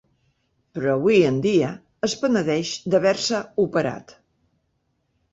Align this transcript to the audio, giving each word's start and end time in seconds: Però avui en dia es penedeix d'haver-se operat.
Però 0.77 0.93
avui 0.93 1.17
en 1.31 1.35
dia 1.45 1.67
es 2.07 2.15
penedeix 2.21 2.71
d'haver-se 2.93 3.43
operat. 3.65 4.15